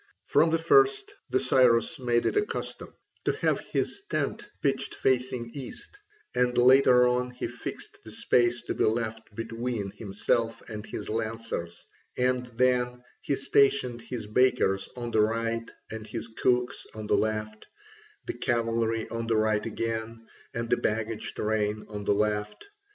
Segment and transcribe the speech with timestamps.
[0.25, 2.91] From the first the Cyrus made it a custom
[3.25, 5.95] to have his tent pitched facing east,
[6.33, 11.85] and later on he fixed the space to be left between himself and his lancers,
[12.17, 17.67] and then he stationed his bakers on the right and his cooks on the left,
[18.25, 22.65] the cavalry on the right again, and the baggage train on the left.